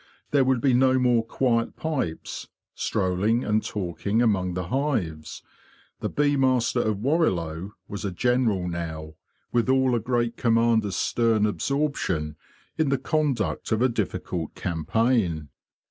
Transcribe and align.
There 0.31 0.43
would 0.43 0.61
be 0.61 0.73
no 0.73 0.97
more 0.97 1.23
quiet 1.23 1.75
pipes, 1.75 2.47
strolling 2.73 3.43
and 3.43 3.63
talking 3.63 4.19
among 4.19 4.55
the 4.55 4.69
hives: 4.69 5.43
the 5.99 6.09
Bee 6.09 6.35
Master 6.35 6.79
of 6.81 6.97
Warrilow 7.03 7.73
was 7.87 8.03
a 8.03 8.09
general 8.09 8.67
now, 8.67 9.13
with 9.51 9.69
all 9.69 9.93
a 9.93 9.99
great 9.99 10.37
commander's 10.37 10.95
stern 10.95 11.45
absorption 11.45 12.35
in 12.79 12.89
the 12.89 12.97
conduct 12.97 13.71
of 13.71 13.83
a 13.83 13.89
difficult 13.89 14.55
campaign. 14.55 15.49